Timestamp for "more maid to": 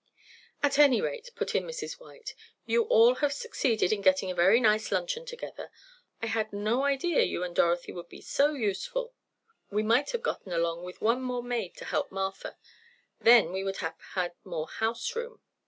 11.21-11.85